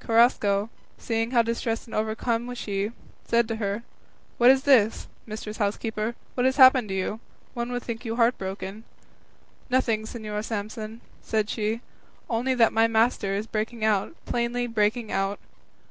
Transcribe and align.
Carrasco, 0.00 0.68
seeing 0.98 1.30
how 1.30 1.40
distressed 1.40 1.86
and 1.86 1.94
overcome 1.94 2.54
she 2.54 2.88
was, 2.88 2.92
said 3.26 3.48
to 3.48 3.56
her, 3.56 3.84
"What 4.36 4.50
is 4.50 4.64
this, 4.64 5.08
mistress 5.24 5.56
housekeeper? 5.56 6.14
What 6.34 6.44
has 6.44 6.56
happened 6.56 6.90
to 6.90 6.94
you? 6.94 7.20
One 7.54 7.72
would 7.72 7.84
think 7.84 8.04
you 8.04 8.16
heart 8.16 8.36
broken." 8.36 8.84
"Nothing, 9.70 10.02
Señor 10.02 10.44
Samson," 10.44 11.00
said 11.22 11.48
she, 11.48 11.80
"only 12.28 12.52
that 12.52 12.74
my 12.74 12.86
master 12.86 13.32
is 13.32 13.46
breaking 13.46 13.82
out, 13.82 14.14
plainly 14.26 14.66
breaking 14.66 15.10
out." 15.10 15.38